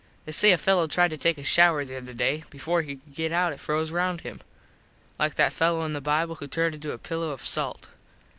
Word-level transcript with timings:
They 0.25 0.31
say 0.31 0.51
a 0.51 0.57
fello 0.57 0.87
tried 0.87 1.09
to 1.09 1.17
take 1.17 1.37
a 1.37 1.43
shouer 1.43 1.85
the 1.85 1.95
other 1.97 2.11
day. 2.15 2.43
Before 2.49 2.81
he 2.81 2.95
could 2.95 3.13
get 3.13 3.31
out 3.31 3.53
it 3.53 3.59
froze 3.59 3.91
round 3.91 4.21
him. 4.21 4.41
Like 5.19 5.35
that 5.35 5.53
fello 5.53 5.85
in 5.85 5.93
the 5.93 6.01
bible 6.01 6.33
who 6.33 6.47
turned 6.47 6.73
into 6.73 6.91
a 6.91 6.97
pillo 6.97 7.29
of 7.29 7.45
salt. 7.45 7.87